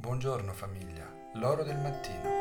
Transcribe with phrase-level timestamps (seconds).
[0.00, 2.36] Buongiorno famiglia, l'oro del mattino.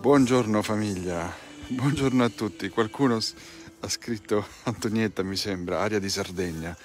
[0.00, 1.32] Buongiorno famiglia,
[1.68, 2.68] buongiorno a tutti.
[2.68, 6.76] Qualcuno ha scritto Antonietta, mi sembra, aria di Sardegna.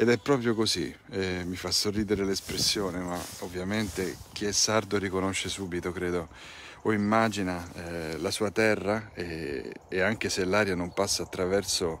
[0.00, 5.50] Ed è proprio così, eh, mi fa sorridere l'espressione, ma ovviamente chi è sardo riconosce
[5.50, 6.28] subito, credo,
[6.84, 12.00] o immagina eh, la sua terra e, e, anche se l'aria non passa attraverso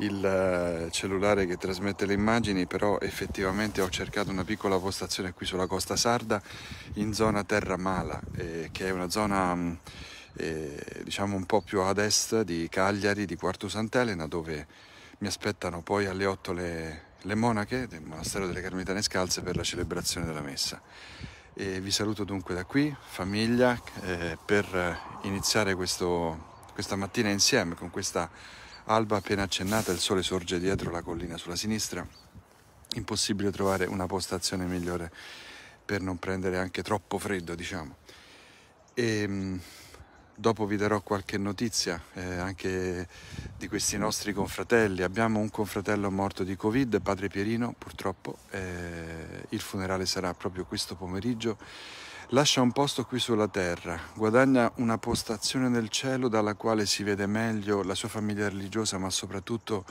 [0.00, 5.46] il eh, cellulare che trasmette le immagini, però effettivamente ho cercato una piccola postazione qui
[5.46, 6.42] sulla costa sarda
[6.96, 9.72] in zona Terra Mala, eh, che è una zona mm,
[10.34, 14.66] eh, diciamo un po' più ad est di Cagliari, di Quarto Sant'Elena, dove
[15.20, 19.62] mi aspettano poi alle 8 le, le monache del monastero delle Carmelitane Scalze per la
[19.62, 20.80] celebrazione della messa.
[21.52, 27.90] E vi saluto dunque da qui, famiglia, eh, per iniziare questo, questa mattina insieme con
[27.90, 28.30] questa
[28.84, 32.06] alba appena accennata, il sole sorge dietro la collina sulla sinistra.
[32.94, 35.12] Impossibile trovare una postazione migliore
[35.84, 37.96] per non prendere anche troppo freddo, diciamo.
[38.94, 39.60] E, ehm,
[40.34, 43.06] Dopo vi darò qualche notizia eh, anche
[43.56, 45.02] di questi nostri confratelli.
[45.02, 48.38] Abbiamo un confratello morto di Covid, padre Pierino, purtroppo.
[48.50, 51.58] Eh, il funerale sarà proprio questo pomeriggio.
[52.32, 57.26] Lascia un posto qui sulla terra, guadagna una postazione nel cielo dalla quale si vede
[57.26, 59.84] meglio la sua famiglia religiosa, ma soprattutto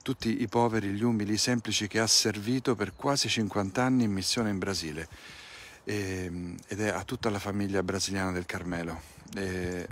[0.00, 4.12] tutti i poveri, gli umili, i semplici che ha servito per quasi 50 anni in
[4.12, 5.08] missione in Brasile.
[5.84, 9.18] E, ed è a tutta la famiglia brasiliana del Carmelo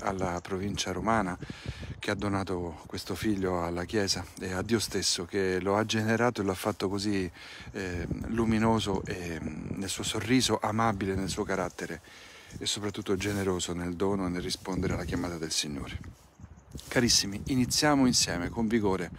[0.01, 1.39] alla provincia romana
[1.99, 6.41] che ha donato questo figlio alla Chiesa e a Dio stesso che lo ha generato
[6.41, 7.31] e lo ha fatto così
[7.73, 12.01] eh, luminoso e, nel suo sorriso, amabile nel suo carattere
[12.59, 15.99] e soprattutto generoso nel dono e nel rispondere alla chiamata del Signore.
[16.89, 19.11] Carissimi, iniziamo insieme con vigore,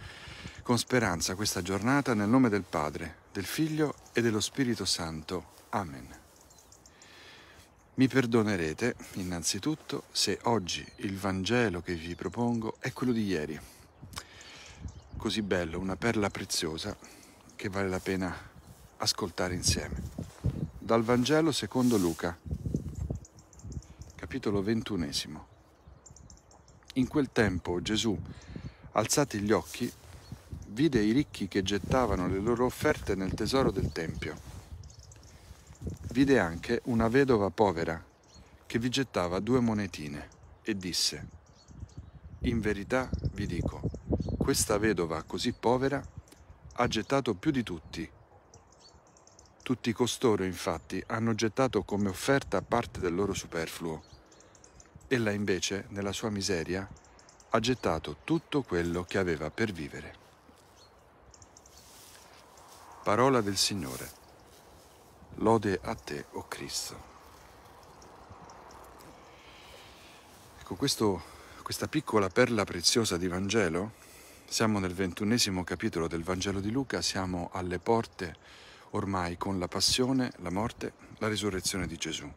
[0.62, 5.58] con speranza questa giornata nel nome del Padre, del Figlio e dello Spirito Santo.
[5.70, 6.19] Amen.
[8.00, 13.60] Mi perdonerete innanzitutto se oggi il Vangelo che vi propongo è quello di ieri.
[15.18, 16.96] Così bello, una perla preziosa
[17.54, 18.34] che vale la pena
[18.96, 20.00] ascoltare insieme.
[20.78, 22.38] Dal Vangelo secondo Luca,
[24.14, 25.46] capitolo ventunesimo.
[26.94, 28.18] In quel tempo Gesù,
[28.92, 29.92] alzati gli occhi,
[30.68, 34.49] vide i ricchi che gettavano le loro offerte nel tesoro del Tempio
[36.10, 38.04] vide anche una vedova povera
[38.66, 40.28] che vi gettava due monetine
[40.62, 41.28] e disse,
[42.40, 43.80] In verità vi dico,
[44.36, 46.02] questa vedova così povera
[46.74, 48.10] ha gettato più di tutti.
[49.62, 54.02] Tutti costoro infatti hanno gettato come offerta parte del loro superfluo.
[55.06, 56.88] Ella invece, nella sua miseria,
[57.50, 60.14] ha gettato tutto quello che aveva per vivere.
[63.04, 64.19] Parola del Signore.
[65.36, 67.08] Lode a te, o oh Cristo.
[70.60, 71.22] Ecco, questo,
[71.62, 73.92] questa piccola perla preziosa di Vangelo,
[74.46, 78.36] siamo nel ventunesimo capitolo del Vangelo di Luca, siamo alle porte
[78.90, 82.30] ormai con la passione, la morte, la risurrezione di Gesù.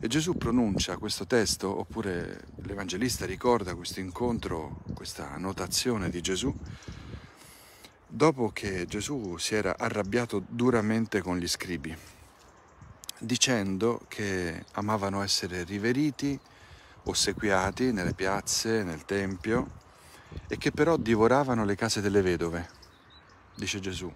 [0.00, 6.52] E Gesù pronuncia questo testo, oppure l'Evangelista ricorda questo incontro, questa notazione di Gesù,
[8.14, 11.96] dopo che Gesù si era arrabbiato duramente con gli scribi,
[13.16, 16.38] dicendo che amavano essere riveriti,
[17.04, 19.80] ossequiati nelle piazze, nel Tempio,
[20.46, 22.68] e che però divoravano le case delle vedove,
[23.54, 24.12] dice Gesù.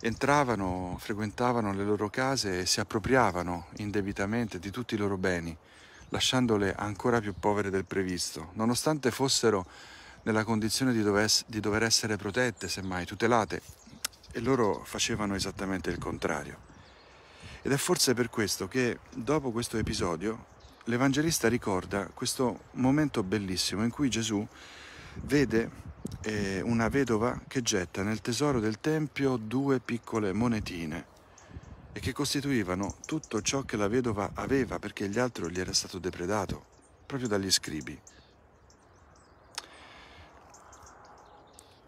[0.00, 5.56] Entravano, frequentavano le loro case e si appropriavano indebitamente di tutti i loro beni,
[6.08, 9.64] lasciandole ancora più povere del previsto, nonostante fossero
[10.22, 13.62] nella condizione di dover, di dover essere protette, semmai tutelate,
[14.32, 16.70] e loro facevano esattamente il contrario.
[17.62, 20.46] Ed è forse per questo che dopo questo episodio
[20.84, 24.44] l'Evangelista ricorda questo momento bellissimo in cui Gesù
[25.22, 25.70] vede
[26.22, 31.06] eh, una vedova che getta nel tesoro del Tempio due piccole monetine
[31.92, 35.98] e che costituivano tutto ciò che la vedova aveva perché gli altri gli era stato
[35.98, 36.64] depredato
[37.06, 38.00] proprio dagli scribi.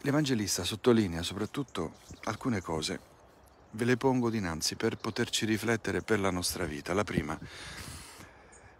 [0.04, 3.00] L'Evangelista sottolinea soprattutto alcune cose,
[3.70, 6.92] ve le pongo dinanzi per poterci riflettere per la nostra vita.
[6.92, 7.38] La prima,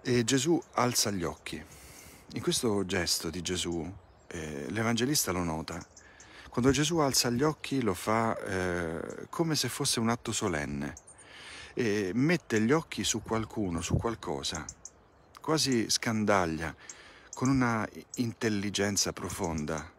[0.03, 1.65] e Gesù alza gli occhi.
[2.35, 3.91] In questo gesto di Gesù,
[4.27, 5.83] eh, l'Evangelista lo nota.
[6.51, 10.95] Quando Gesù alza gli occhi lo fa eh, come se fosse un atto solenne
[11.73, 14.63] e mette gli occhi su qualcuno, su qualcosa,
[15.41, 16.77] quasi scandaglia,
[17.33, 19.94] con una intelligenza profonda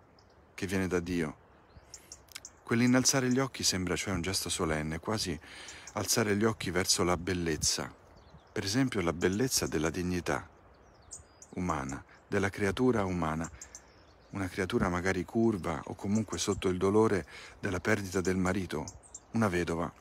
[0.56, 1.44] che viene da Dio.
[2.64, 5.40] Quell'innalzare gli occhi sembra cioè un gesto solenne, quasi
[5.94, 7.94] alzare gli occhi verso la bellezza,
[8.52, 10.50] per esempio la bellezza della dignità
[11.56, 13.50] umana, della creatura umana,
[14.32, 17.26] una creatura magari curva o comunque sotto il dolore
[17.60, 18.86] della perdita del marito,
[19.32, 19.92] una vedova.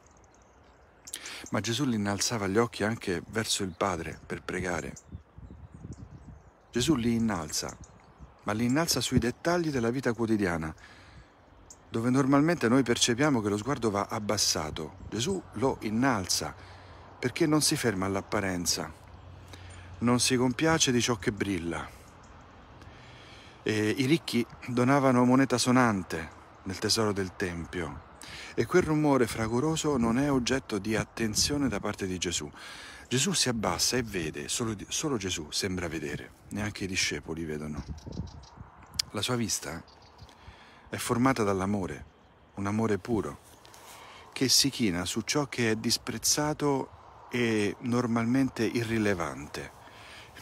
[1.50, 4.94] Ma Gesù li innalzava gli occhi anche verso il Padre per pregare.
[6.70, 7.76] Gesù li innalza,
[8.44, 10.74] ma li innalza sui dettagli della vita quotidiana,
[11.88, 14.96] dove normalmente noi percepiamo che lo sguardo va abbassato.
[15.10, 16.54] Gesù lo innalza
[17.18, 18.92] perché non si ferma all'apparenza,
[19.98, 21.88] non si compiace di ciò che brilla.
[23.62, 28.12] E I ricchi donavano moneta sonante nel tesoro del Tempio
[28.54, 32.50] e quel rumore fragoroso non è oggetto di attenzione da parte di Gesù.
[33.08, 37.84] Gesù si abbassa e vede, solo, solo Gesù sembra vedere, neanche i discepoli vedono.
[39.10, 39.82] La sua vista
[40.88, 42.04] è formata dall'amore,
[42.54, 43.40] un amore puro,
[44.32, 49.70] che si china su ciò che è disprezzato e normalmente irrilevante.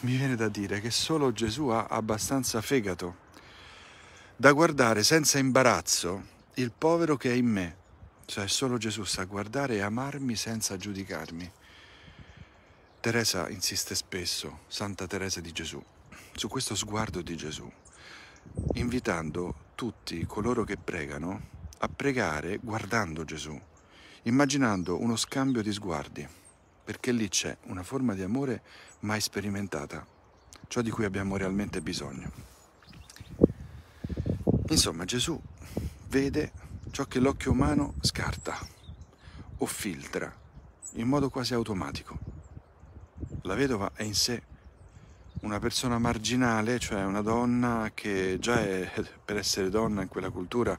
[0.01, 3.17] Mi viene da dire che solo Gesù ha abbastanza fegato
[4.35, 6.23] da guardare senza imbarazzo
[6.55, 7.77] il povero che è in me.
[8.25, 11.51] Cioè solo Gesù sa guardare e amarmi senza giudicarmi.
[13.03, 15.83] Teresa insiste spesso, Santa Teresa di Gesù,
[16.35, 17.69] su questo sguardo di Gesù,
[18.75, 23.59] invitando tutti coloro che pregano a pregare guardando Gesù,
[24.21, 26.25] immaginando uno scambio di sguardi
[26.81, 28.61] perché lì c'è una forma di amore
[28.99, 30.07] mai sperimentata,
[30.69, 32.31] ciò di cui abbiamo realmente bisogno.
[34.69, 35.37] Insomma, Gesù
[36.07, 36.53] vede
[36.91, 38.57] ciò che l'occhio umano scarta
[39.57, 40.33] o filtra
[40.93, 42.32] in modo quasi automatico.
[43.43, 44.41] La vedova è in sé
[45.41, 48.89] una persona marginale, cioè una donna che già è,
[49.23, 50.75] per essere donna in quella cultura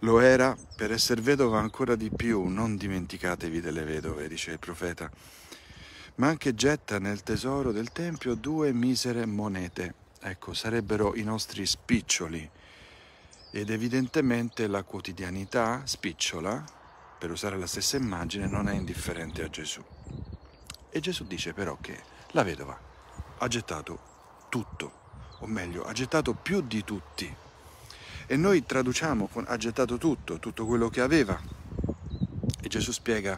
[0.00, 5.10] lo era, per essere vedova ancora di più, non dimenticatevi delle vedove, dice il profeta
[6.16, 9.94] ma anche getta nel tesoro del Tempio due misere monete.
[10.20, 12.48] Ecco, sarebbero i nostri spiccioli.
[13.50, 16.64] Ed evidentemente la quotidianità spicciola,
[17.18, 19.82] per usare la stessa immagine, non è indifferente a Gesù.
[20.96, 22.00] E Gesù dice però che
[22.30, 22.78] la vedova
[23.38, 24.92] ha gettato tutto,
[25.40, 27.34] o meglio, ha gettato più di tutti.
[28.26, 31.36] E noi traduciamo con ha gettato tutto, tutto quello che aveva.
[32.62, 33.36] E Gesù spiega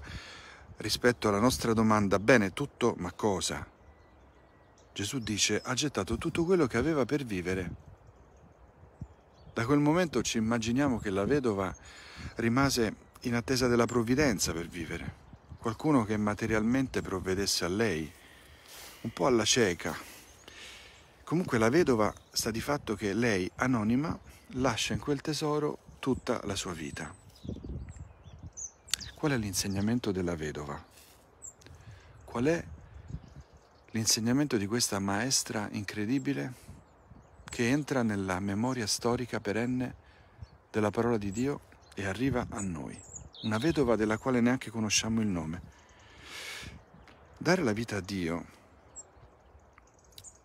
[0.77, 3.67] rispetto alla nostra domanda, bene, tutto, ma cosa?
[4.93, 7.75] Gesù dice, ha gettato tutto quello che aveva per vivere.
[9.55, 11.75] Da quel momento ci immaginiamo che la vedova
[12.35, 15.25] rimase in attesa della provvidenza per vivere,
[15.67, 18.09] qualcuno che materialmente provvedesse a lei,
[19.01, 19.93] un po' alla cieca.
[21.25, 24.17] Comunque la vedova sta di fatto che lei, anonima,
[24.51, 27.13] lascia in quel tesoro tutta la sua vita.
[29.17, 30.81] Qual è l'insegnamento della vedova?
[32.25, 32.65] Qual è
[33.91, 36.53] l'insegnamento di questa maestra incredibile
[37.43, 39.97] che entra nella memoria storica perenne
[40.71, 43.15] della parola di Dio e arriva a noi?
[43.43, 45.61] Una vedova della quale neanche conosciamo il nome.
[47.37, 48.47] Dare la vita a Dio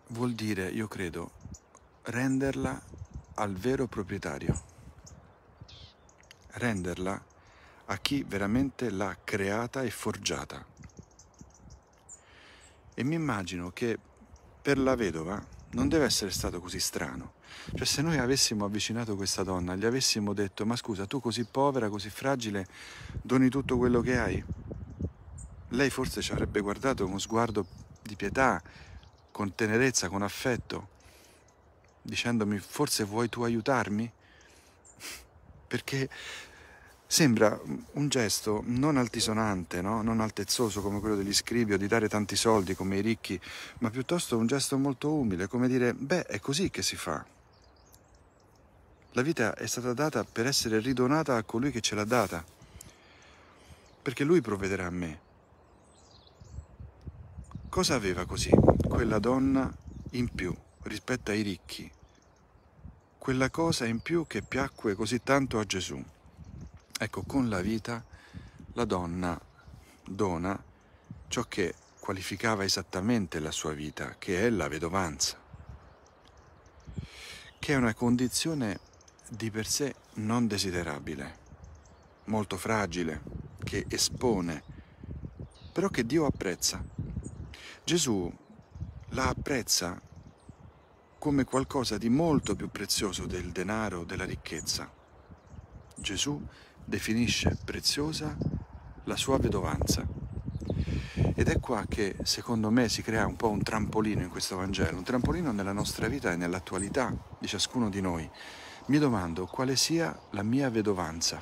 [0.08, 1.32] vuol dire, io credo,
[2.02, 2.80] renderla
[3.36, 4.62] al vero proprietario,
[6.48, 7.24] renderla
[7.86, 10.64] a chi veramente l'ha creata e forgiata.
[12.92, 13.98] E mi immagino che
[14.60, 17.40] per la vedova non deve essere stato così strano.
[17.74, 21.88] Cioè se noi avessimo avvicinato questa donna, gli avessimo detto ma scusa, tu così povera,
[21.88, 22.66] così fragile,
[23.22, 24.44] doni tutto quello che hai?
[25.68, 27.66] Lei forse ci avrebbe guardato con sguardo
[28.02, 28.62] di pietà,
[29.30, 30.88] con tenerezza, con affetto,
[32.02, 34.10] dicendomi forse vuoi tu aiutarmi?
[35.66, 36.08] Perché
[37.12, 37.60] Sembra
[37.92, 40.00] un gesto non altisonante, no?
[40.00, 43.38] non altezzoso come quello degli scribi o di dare tanti soldi come i ricchi,
[43.80, 47.22] ma piuttosto un gesto molto umile, come dire, beh, è così che si fa.
[49.14, 52.42] La vita è stata data per essere ridonata a colui che ce l'ha data,
[54.00, 55.20] perché lui provvederà a me.
[57.68, 58.48] Cosa aveva così
[58.88, 59.70] quella donna
[60.12, 61.92] in più rispetto ai ricchi?
[63.18, 66.02] Quella cosa in più che piacque così tanto a Gesù.
[66.98, 68.02] Ecco, con la vita
[68.72, 69.38] la donna
[70.06, 70.58] dona
[71.28, 75.38] ciò che qualificava esattamente la sua vita, che è la vedovanza,
[77.58, 78.90] che è una condizione
[79.34, 81.38] di per sé non desiderabile,
[82.24, 83.22] molto fragile,
[83.64, 84.62] che espone
[85.72, 86.84] però che Dio apprezza.
[87.82, 88.30] Gesù
[89.10, 89.98] la apprezza
[91.18, 94.90] come qualcosa di molto più prezioso del denaro, della ricchezza.
[95.96, 96.46] Gesù
[96.84, 98.36] definisce preziosa
[99.04, 100.06] la sua vedovanza.
[101.34, 104.98] Ed è qua che secondo me si crea un po' un trampolino in questo Vangelo,
[104.98, 108.30] un trampolino nella nostra vita e nell'attualità di ciascuno di noi.
[108.86, 111.40] Mi domando quale sia la mia vedovanza.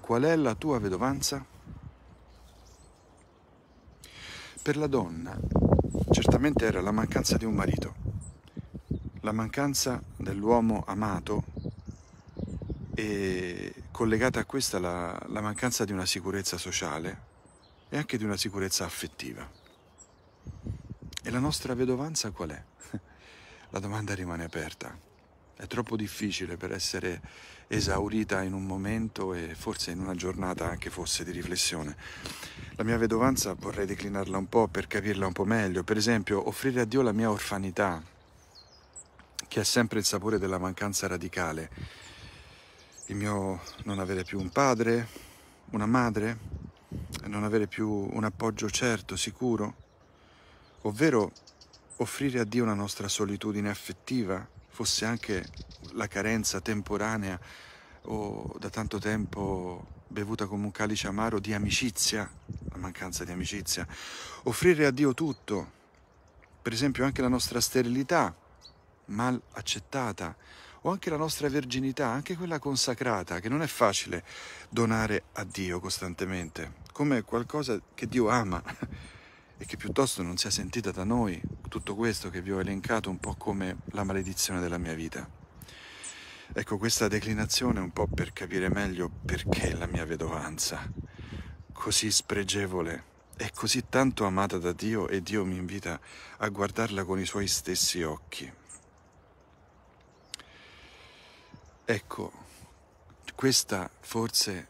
[0.00, 1.44] Qual è la tua vedovanza?
[4.62, 5.38] Per la donna
[6.10, 7.94] certamente era la mancanza di un marito,
[9.20, 11.44] la mancanza dell'uomo amato
[12.94, 17.20] e collegata a questa la, la mancanza di una sicurezza sociale
[17.90, 19.46] e anche di una sicurezza affettiva.
[21.22, 22.64] E la nostra vedovanza qual è?
[23.70, 25.15] La domanda rimane aperta.
[25.58, 27.22] È troppo difficile per essere
[27.68, 31.96] esaurita in un momento e forse in una giornata anche fosse di riflessione.
[32.72, 35.82] La mia vedovanza vorrei declinarla un po' per capirla un po' meglio.
[35.82, 38.02] Per esempio, offrire a Dio la mia orfanità,
[39.48, 41.70] che è sempre il sapore della mancanza radicale.
[43.06, 45.08] Il mio non avere più un padre,
[45.70, 46.38] una madre,
[47.24, 49.74] non avere più un appoggio certo, sicuro,
[50.82, 51.32] ovvero
[51.96, 54.46] offrire a Dio una nostra solitudine affettiva,
[54.76, 55.42] fosse anche
[55.92, 57.40] la carenza temporanea
[58.02, 62.30] o da tanto tempo bevuta come un calice amaro di amicizia,
[62.68, 63.86] la mancanza di amicizia,
[64.42, 65.72] offrire a Dio tutto,
[66.60, 68.36] per esempio anche la nostra sterilità
[69.06, 70.36] mal accettata
[70.82, 74.24] o anche la nostra verginità, anche quella consacrata, che non è facile
[74.68, 78.62] donare a Dio costantemente, come qualcosa che Dio ama
[79.58, 83.18] e che piuttosto non sia sentita da noi, tutto questo che vi ho elencato un
[83.18, 85.28] po' come la maledizione della mia vita.
[86.52, 90.88] Ecco, questa declinazione un po' per capire meglio perché la mia vedovanza,
[91.72, 96.00] così spregevole, è così tanto amata da Dio e Dio mi invita
[96.38, 98.50] a guardarla con i suoi stessi occhi.
[101.84, 102.32] Ecco,
[103.34, 104.68] questa forse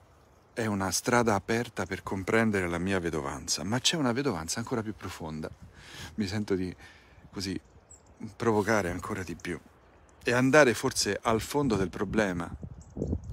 [0.56, 4.94] è una strada aperta per comprendere la mia vedovanza, ma c'è una vedovanza ancora più
[4.96, 5.50] profonda.
[6.14, 6.74] Mi sento di
[7.30, 7.60] così
[8.34, 9.60] provocare ancora di più
[10.24, 12.50] e andare forse al fondo del problema.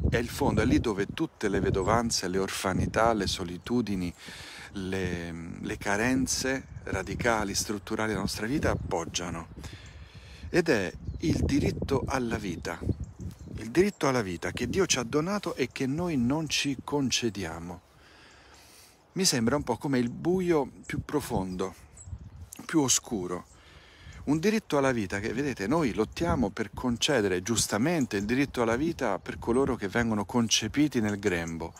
[0.09, 4.13] È il fondo, è lì dove tutte le vedovanze, le orfanità, le solitudini,
[4.73, 9.47] le, le carenze radicali, strutturali della nostra vita appoggiano.
[10.49, 12.77] Ed è il diritto alla vita,
[13.63, 17.81] il diritto alla vita che Dio ci ha donato e che noi non ci concediamo.
[19.13, 21.73] Mi sembra un po' come il buio più profondo,
[22.65, 23.45] più oscuro
[24.25, 29.19] un diritto alla vita che, vedete, noi lottiamo per concedere giustamente il diritto alla vita
[29.19, 31.73] per coloro che vengono concepiti nel grembo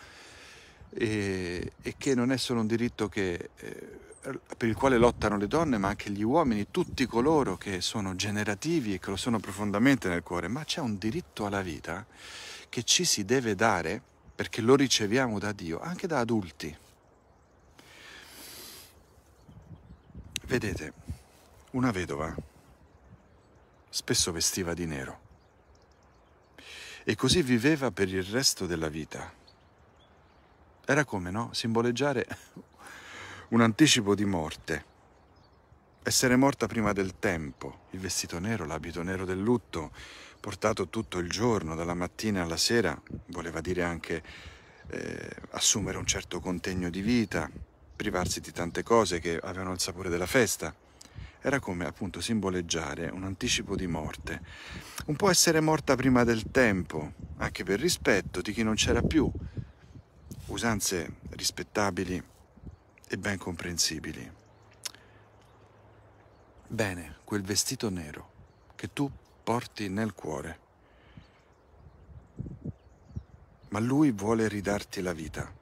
[0.90, 5.48] e, e che non è solo un diritto che, eh, per il quale lottano le
[5.48, 10.08] donne, ma anche gli uomini, tutti coloro che sono generativi e che lo sono profondamente
[10.08, 12.06] nel cuore, ma c'è un diritto alla vita
[12.70, 14.02] che ci si deve dare
[14.34, 16.76] perché lo riceviamo da Dio, anche da adulti.
[20.46, 20.94] Vedete,
[21.72, 22.34] una vedova
[23.90, 25.20] spesso vestiva di nero
[27.04, 29.32] e così viveva per il resto della vita.
[30.86, 31.50] Era come, no?
[31.54, 32.26] Simboleggiare
[33.54, 34.86] un anticipo di morte.
[36.02, 39.92] Essere morta prima del tempo, il vestito nero, l'abito nero del lutto,
[40.40, 44.24] portato tutto il giorno, dalla mattina alla sera, voleva dire anche
[44.88, 47.48] eh, assumere un certo contegno di vita,
[47.96, 50.74] privarsi di tante cose che avevano il sapore della festa.
[51.40, 54.42] Era come appunto simboleggiare un anticipo di morte,
[55.06, 59.32] un po' essere morta prima del tempo, anche per rispetto di chi non c'era più,
[60.48, 62.32] usanze rispettabili
[63.14, 64.28] e ben comprensibili.
[66.68, 68.32] Bene, quel vestito nero
[68.74, 69.08] che tu
[69.44, 70.60] porti nel cuore,
[73.70, 75.54] ma lui vuole ridarti la vita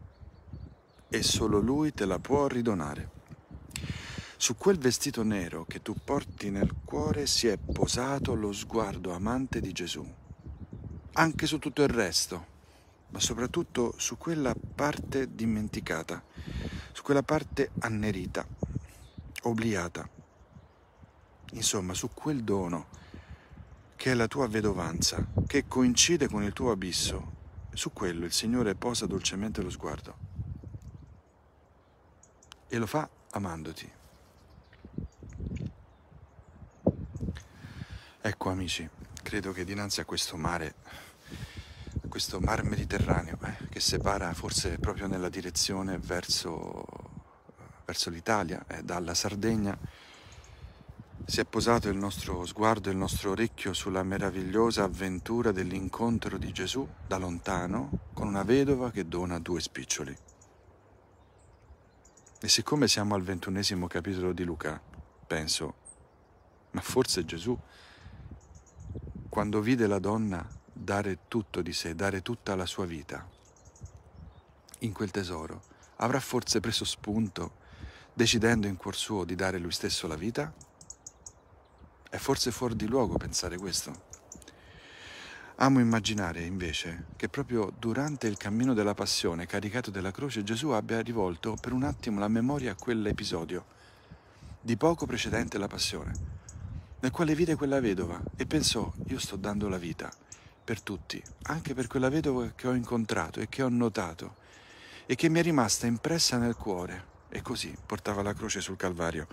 [1.10, 3.10] e solo lui te la può ridonare.
[4.38, 9.60] Su quel vestito nero che tu porti nel cuore si è posato lo sguardo amante
[9.60, 10.10] di Gesù,
[11.12, 12.46] anche su tutto il resto,
[13.10, 16.24] ma soprattutto su quella parte dimenticata,
[16.92, 18.46] su quella parte annerita,
[19.44, 20.08] obliata,
[21.52, 22.88] insomma su quel dono
[23.96, 27.40] che è la tua vedovanza, che coincide con il tuo abisso,
[27.74, 30.30] su quello il Signore posa dolcemente lo sguardo
[32.68, 33.92] e lo fa amandoti.
[38.24, 38.88] Ecco amici,
[39.22, 40.76] credo che dinanzi a questo mare,
[42.12, 46.84] questo mar Mediterraneo, eh, che separa forse proprio nella direzione verso,
[47.86, 49.76] verso l'Italia, eh, dalla Sardegna,
[51.24, 56.86] si è posato il nostro sguardo il nostro orecchio sulla meravigliosa avventura dell'incontro di Gesù
[57.08, 60.18] da lontano con una vedova che dona due spiccioli.
[62.42, 64.82] E siccome siamo al ventunesimo capitolo di Luca,
[65.26, 65.76] penso,
[66.72, 67.58] ma forse Gesù,
[69.30, 73.28] quando vide la donna dare tutto di sé, dare tutta la sua vita
[74.80, 75.62] in quel tesoro,
[75.98, 77.60] avrà forse preso spunto
[78.14, 80.54] decidendo in cuor suo di dare lui stesso la vita?
[82.10, 84.10] È forse fuori di luogo pensare questo.
[85.56, 91.02] Amo immaginare invece che proprio durante il cammino della passione caricato della croce Gesù abbia
[91.02, 93.66] rivolto per un attimo la memoria a quell'episodio
[94.60, 96.14] di poco precedente la passione,
[97.00, 100.12] nel quale vide quella vedova e pensò io sto dando la vita
[100.72, 104.36] per tutti, anche per quella vedova che ho incontrato e che ho notato
[105.06, 109.28] e che mi è rimasta impressa nel cuore e così portava la croce sul Calvario.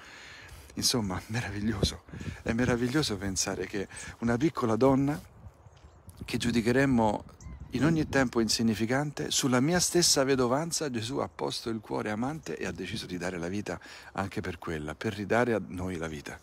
[0.74, 2.02] Insomma, meraviglioso.
[2.42, 3.86] È meraviglioso pensare che
[4.18, 5.22] una piccola donna
[6.24, 7.24] che giudicheremmo
[7.70, 12.66] in ogni tempo insignificante, sulla mia stessa vedovanza Gesù ha posto il cuore amante e
[12.66, 13.78] ha deciso di dare la vita
[14.14, 16.36] anche per quella, per ridare a noi la vita.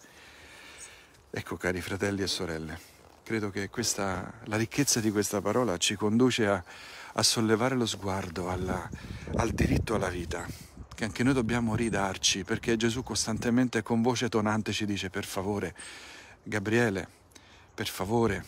[1.32, 2.95] Ecco cari fratelli e sorelle,
[3.25, 6.63] credo che questa, la ricchezza di questa parola ci conduce a,
[7.13, 8.88] a sollevare lo sguardo alla,
[9.38, 10.46] al diritto alla vita,
[10.94, 15.74] che anche noi dobbiamo ridarci, perché Gesù costantemente con voce tonante ci dice per favore,
[16.44, 17.08] Gabriele,
[17.74, 18.46] per favore,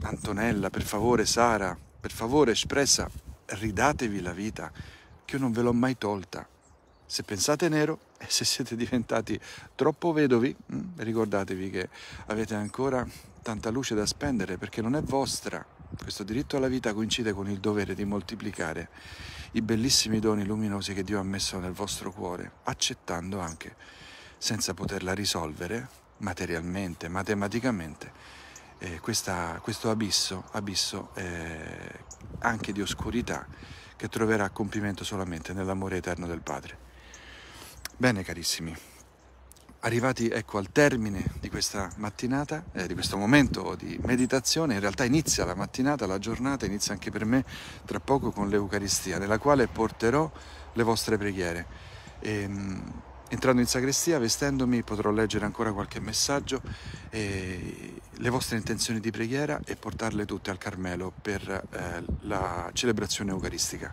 [0.00, 3.08] Antonella, per favore, Sara, per favore, espressa,
[3.44, 4.72] ridatevi la vita,
[5.24, 6.44] che io non ve l'ho mai tolta.
[7.06, 9.38] Se pensate nero e se siete diventati
[9.74, 11.88] troppo vedovi, mm, ricordatevi che
[12.26, 13.06] avete ancora
[13.42, 15.64] tanta luce da spendere perché non è vostra.
[15.96, 18.88] Questo diritto alla vita coincide con il dovere di moltiplicare
[19.52, 23.74] i bellissimi doni luminosi che Dio ha messo nel vostro cuore, accettando anche,
[24.36, 28.12] senza poterla risolvere materialmente, matematicamente,
[28.78, 32.04] eh, questa, questo abisso, abisso eh,
[32.40, 33.46] anche di oscurità
[33.96, 36.87] che troverà compimento solamente nell'amore eterno del Padre.
[38.00, 38.72] Bene carissimi,
[39.80, 45.02] arrivati ecco al termine di questa mattinata, eh, di questo momento di meditazione, in realtà
[45.02, 47.44] inizia la mattinata, la giornata inizia anche per me
[47.84, 50.30] tra poco con l'Eucaristia, nella quale porterò
[50.74, 51.66] le vostre preghiere.
[52.20, 52.92] E, ehm,
[53.30, 56.62] entrando in sagrestia, vestendomi, potrò leggere ancora qualche messaggio,
[57.10, 63.32] e le vostre intenzioni di preghiera e portarle tutte al Carmelo per eh, la celebrazione
[63.32, 63.92] eucaristica.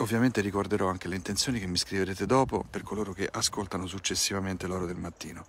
[0.00, 4.86] Ovviamente ricorderò anche le intenzioni che mi scriverete dopo per coloro che ascoltano successivamente l'oro
[4.86, 5.44] del mattino.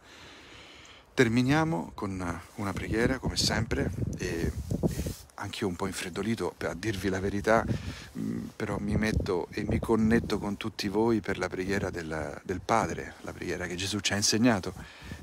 [1.14, 4.52] Terminiamo con una preghiera, come sempre, e
[5.36, 7.66] anche io un po' infreddolito, a dirvi la verità,
[8.18, 12.60] mm, però mi metto e mi connetto con tutti voi per la preghiera del, del
[12.60, 14.74] Padre, la preghiera che Gesù ci ha insegnato,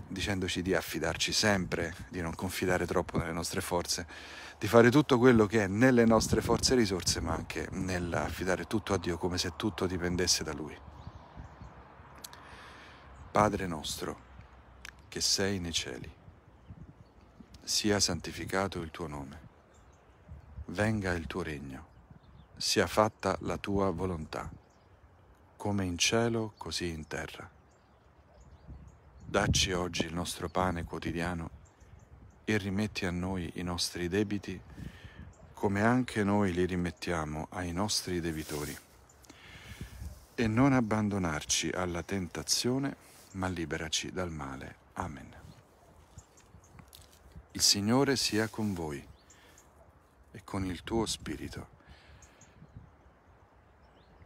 [0.09, 4.07] dicendoci di affidarci sempre, di non confidare troppo nelle nostre forze,
[4.59, 8.95] di fare tutto quello che è nelle nostre forze e risorse, ma anche nell'affidare tutto
[8.95, 10.77] a Dio come se tutto dipendesse da Lui.
[13.31, 14.21] Padre nostro,
[15.09, 16.11] che sei nei cieli,
[17.63, 19.41] sia santificato il tuo nome,
[20.67, 21.87] venga il tuo regno,
[22.57, 24.51] sia fatta la tua volontà,
[25.57, 27.58] come in cielo così in terra.
[29.31, 31.51] Dacci oggi il nostro pane quotidiano
[32.47, 34.59] e rimetti a noi i nostri debiti
[35.53, 38.75] come anche noi li rimettiamo ai nostri debitori.
[40.35, 42.97] E non abbandonarci alla tentazione,
[43.33, 44.77] ma liberaci dal male.
[44.95, 45.35] Amen.
[47.53, 49.07] Il Signore sia con voi
[50.31, 51.69] e con il tuo spirito.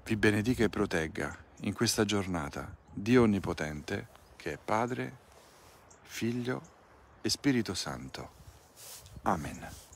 [0.05, 5.17] Vi benedica e protegga in questa giornata Dio Onnipotente, che è Padre,
[6.03, 6.61] Figlio
[7.21, 8.31] e Spirito Santo.
[9.23, 9.92] Amen.